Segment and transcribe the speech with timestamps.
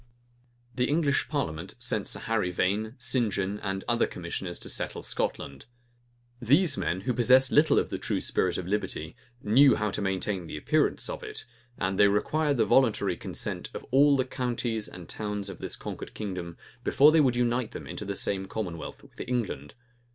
[0.73, 3.31] The English parliament sent Sir Harry Vane, St.
[3.31, 5.67] John, and other commissioners to settle Scotland.
[6.41, 10.47] These men, who possessed little of the true spirit of liberty, knew how to maintain
[10.47, 11.45] the appearance of it;
[11.77, 16.15] and they required the voluntary consent of all the counties and towns of this conquered
[16.15, 19.75] kingdom, before they would unite them into the same commonwealth with England.